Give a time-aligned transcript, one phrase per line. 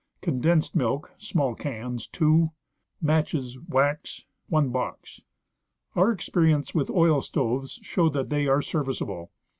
[0.23, 2.09] Condensed milk (small cans)
[3.03, 9.29] Matches (wax) Our experience with oil stoves showed that they are service able.